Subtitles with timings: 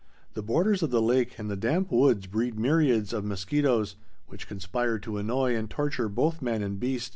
[0.33, 4.97] The borders of the lake and the damp woods breed myriads of mosquitoes, which conspire
[4.97, 7.09] to annoy and torture both man and beast.